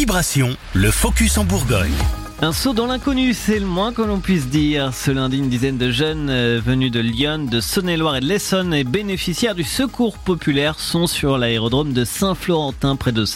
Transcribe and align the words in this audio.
Vibration, 0.00 0.56
le 0.72 0.90
focus 0.90 1.36
en 1.36 1.44
Bourgogne. 1.44 1.92
Un 2.42 2.52
saut 2.52 2.72
dans 2.72 2.86
l'inconnu, 2.86 3.34
c'est 3.34 3.58
le 3.58 3.66
moins 3.66 3.92
que 3.92 4.00
l'on 4.00 4.18
puisse 4.18 4.46
dire. 4.46 4.94
Ce 4.94 5.10
lundi, 5.10 5.36
une 5.36 5.50
dizaine 5.50 5.76
de 5.76 5.90
jeunes 5.90 6.30
euh, 6.30 6.58
venus 6.64 6.90
de 6.90 6.98
Lyon, 6.98 7.44
de 7.44 7.60
Saône-et-Loire 7.60 8.16
et 8.16 8.20
de 8.20 8.24
l'Essonne 8.24 8.72
et 8.72 8.82
bénéficiaires 8.82 9.54
du 9.54 9.62
secours 9.62 10.16
populaire 10.16 10.80
sont 10.80 11.06
sur 11.06 11.36
l'aérodrome 11.36 11.92
de 11.92 12.06
Saint-Florentin 12.06 12.96
près 12.96 13.12
de. 13.12 13.26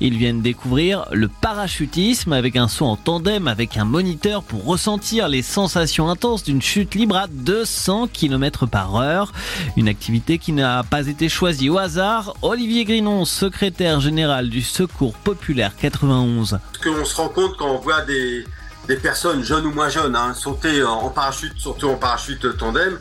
Ils 0.00 0.18
viennent 0.18 0.42
découvrir 0.42 1.06
le 1.12 1.28
parachutisme 1.28 2.32
avec 2.32 2.56
un 2.56 2.66
saut 2.66 2.86
en 2.86 2.96
tandem 2.96 3.46
avec 3.46 3.76
un 3.76 3.84
moniteur 3.84 4.42
pour 4.42 4.64
ressentir 4.64 5.28
les 5.28 5.42
sensations 5.42 6.10
intenses 6.10 6.42
d'une 6.42 6.60
chute 6.60 6.96
libre 6.96 7.16
à 7.16 7.28
200 7.28 8.08
km 8.12 8.66
par 8.66 8.96
heure. 8.96 9.32
Une 9.76 9.86
activité 9.86 10.38
qui 10.38 10.50
n'a 10.50 10.82
pas 10.82 11.06
été 11.06 11.28
choisie 11.28 11.70
au 11.70 11.78
hasard. 11.78 12.34
Olivier 12.42 12.84
Grinon, 12.84 13.24
secrétaire 13.24 14.00
général 14.00 14.48
du 14.50 14.60
Secours 14.60 15.14
populaire 15.14 15.76
91. 15.76 16.58
Ce 16.72 16.88
qu'on 16.88 17.04
se 17.04 17.16
rend 17.16 17.28
compte 17.28 17.56
quand 17.56 17.70
on 17.70 17.78
voit 17.78 18.02
des 18.02 18.23
des, 18.86 18.96
personnes 18.96 19.42
jeunes 19.42 19.66
ou 19.66 19.72
moins 19.72 19.88
jeunes 19.88 20.14
hein, 20.16 20.34
sauter 20.34 20.84
en 20.84 21.08
parachute, 21.08 21.58
surtout 21.58 21.88
en 21.88 21.96
parachute 21.96 22.56
tandem, 22.58 22.98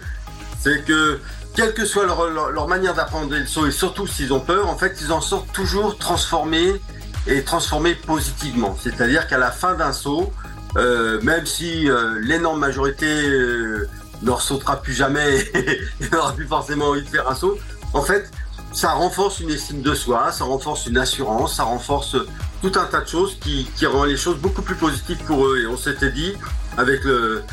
c'est 0.59 0.83
que 0.85 1.19
quelle 1.55 1.73
que 1.73 1.85
soit 1.85 2.05
leur, 2.05 2.67
manière 2.67 2.93
d'apprendre 2.93 3.35
le 3.35 3.45
saut 3.45 3.67
et 3.67 3.71
surtout 3.71 4.07
s'ils 4.07 4.33
ont 4.33 4.39
peur, 4.39 4.67
en 4.67 4.77
fait, 4.77 4.97
ils 5.01 5.11
en 5.11 5.21
sortent 5.21 5.51
toujours 5.53 5.97
transformés 5.97 6.81
et 7.27 7.43
transformés 7.43 7.95
positivement. 7.95 8.75
C'est-à-dire 8.81 9.27
qu'à 9.27 9.37
la 9.37 9.51
fin 9.51 9.75
d'un 9.75 9.93
saut, 9.93 10.33
euh, 10.77 11.21
même 11.21 11.45
si 11.45 11.89
euh, 11.89 12.19
l'énorme 12.21 12.59
majorité 12.59 13.05
euh, 13.05 13.87
ne 14.23 14.31
sautera 14.37 14.81
plus 14.81 14.93
jamais 14.93 15.39
et 15.53 16.09
n'aura 16.11 16.33
plus 16.33 16.47
forcément 16.47 16.87
envie 16.87 17.03
de 17.03 17.09
faire 17.09 17.29
un 17.29 17.35
saut, 17.35 17.57
en 17.93 18.01
fait, 18.01 18.31
ça 18.73 18.93
renforce 18.93 19.39
une 19.39 19.51
estime 19.51 19.81
de 19.81 19.93
soi, 19.93 20.31
ça 20.31 20.43
renforce 20.45 20.87
une 20.87 20.97
assurance, 20.97 21.55
ça 21.55 21.63
renforce 21.63 22.17
tout 22.61 22.71
un 22.75 22.85
tas 22.85 23.01
de 23.01 23.07
choses 23.07 23.37
qui, 23.39 23.67
rend 23.85 24.05
les 24.05 24.17
choses 24.17 24.37
beaucoup 24.37 24.63
plus 24.63 24.75
positives 24.75 25.23
pour 25.25 25.45
eux. 25.47 25.59
Et 25.61 25.67
on 25.67 25.77
s'était 25.77 26.11
dit, 26.11 26.33
avec 26.77 27.03
le, 27.03 27.43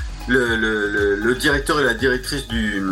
directeur 1.38 1.78
et 1.80 1.84
la 1.84 1.94
directrice 1.94 2.48
du, 2.48 2.82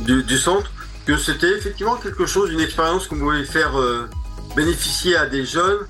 du, 0.00 0.38
centre, 0.38 0.70
que 1.04 1.18
c'était 1.18 1.52
effectivement 1.56 1.96
quelque 1.96 2.26
chose, 2.26 2.50
une 2.52 2.60
expérience 2.60 3.08
qu'on 3.08 3.18
pouvait 3.18 3.44
faire 3.44 3.78
euh, 3.78 4.08
bénéficier 4.56 5.16
à 5.16 5.26
des 5.26 5.44
jeunes 5.44 5.80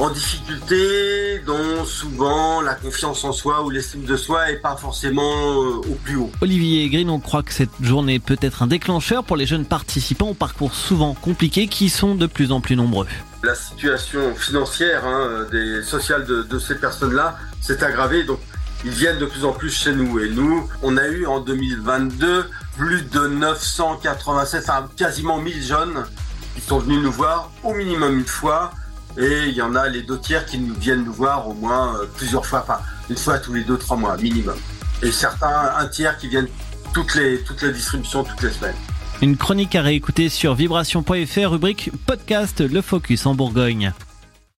en 0.00 0.10
difficulté, 0.10 1.40
dont 1.46 1.84
souvent 1.84 2.62
la 2.62 2.74
confiance 2.74 3.22
en 3.24 3.32
soi 3.32 3.62
ou 3.62 3.70
l'estime 3.70 4.04
de 4.04 4.16
soi 4.16 4.50
est 4.50 4.56
pas 4.56 4.76
forcément 4.76 5.22
euh, 5.22 5.76
au 5.76 5.94
plus 6.02 6.16
haut. 6.16 6.32
Olivier 6.40 6.88
Green, 6.88 7.10
on 7.10 7.20
croit 7.20 7.42
que 7.42 7.52
cette 7.52 7.70
journée 7.82 8.18
peut 8.18 8.38
être 8.40 8.62
un 8.62 8.66
déclencheur 8.66 9.24
pour 9.24 9.36
les 9.36 9.44
jeunes 9.44 9.66
participants 9.66 10.30
au 10.30 10.34
parcours 10.34 10.74
souvent 10.74 11.12
compliqué 11.14 11.66
qui 11.66 11.90
sont 11.90 12.14
de 12.14 12.26
plus 12.26 12.50
en 12.50 12.62
plus 12.62 12.76
nombreux. 12.76 13.06
La 13.42 13.54
situation 13.54 14.34
financière 14.34 15.06
hein, 15.06 15.46
des 15.50 15.82
sociales 15.82 16.24
de, 16.24 16.58
ces 16.58 16.76
personnes-là 16.76 17.38
s'est 17.60 17.82
aggravée, 17.84 18.24
donc 18.24 18.38
ils 18.84 18.90
viennent 18.90 19.18
de 19.18 19.26
plus 19.26 19.44
en 19.44 19.52
plus 19.52 19.70
chez 19.70 19.92
nous. 19.92 20.18
Et 20.18 20.30
nous, 20.30 20.66
on 20.82 20.96
a 20.96 21.08
eu 21.08 21.26
en 21.26 21.40
2022 21.40 22.46
plus 22.78 23.02
de 23.02 23.26
987, 23.26 24.64
enfin 24.66 24.88
quasiment 24.96 25.38
1000 25.38 25.62
jeunes 25.62 26.06
qui 26.54 26.62
sont 26.62 26.78
venus 26.78 27.02
nous 27.02 27.12
voir 27.12 27.50
au 27.62 27.74
minimum 27.74 28.18
une 28.18 28.26
fois 28.26 28.72
et 29.16 29.48
il 29.48 29.54
y 29.54 29.62
en 29.62 29.74
a 29.74 29.88
les 29.88 30.02
deux 30.02 30.18
tiers 30.18 30.46
qui 30.46 30.58
viennent 30.78 31.04
nous 31.04 31.12
voir 31.12 31.48
au 31.48 31.54
moins 31.54 31.96
euh, 31.96 32.06
plusieurs 32.16 32.46
fois, 32.46 32.60
enfin 32.62 32.80
une 33.08 33.16
fois 33.16 33.38
tous 33.38 33.52
les 33.52 33.64
deux, 33.64 33.76
trois 33.76 33.96
mois 33.96 34.16
minimum. 34.16 34.56
Et 35.02 35.10
certains, 35.10 35.72
un 35.78 35.86
tiers 35.88 36.16
qui 36.18 36.28
viennent 36.28 36.48
toutes 36.92 37.14
les, 37.14 37.40
toutes 37.42 37.62
les 37.62 37.72
distributions 37.72 38.24
toutes 38.24 38.42
les 38.42 38.50
semaines. 38.50 38.74
Une 39.22 39.36
chronique 39.36 39.74
à 39.74 39.82
réécouter 39.82 40.28
sur 40.28 40.54
vibration.fr, 40.54 41.50
rubrique 41.50 41.90
podcast 42.06 42.60
Le 42.60 42.80
Focus 42.80 43.26
en 43.26 43.34
Bourgogne. 43.34 43.92